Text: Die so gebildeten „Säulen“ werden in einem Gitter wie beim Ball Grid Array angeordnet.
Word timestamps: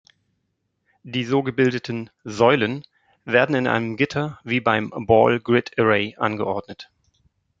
Die 1.03 1.23
so 1.25 1.43
gebildeten 1.43 2.09
„Säulen“ 2.23 2.81
werden 3.23 3.53
in 3.53 3.67
einem 3.67 3.97
Gitter 3.97 4.39
wie 4.43 4.59
beim 4.59 4.89
Ball 5.05 5.39
Grid 5.39 5.77
Array 5.77 6.15
angeordnet. 6.17 6.89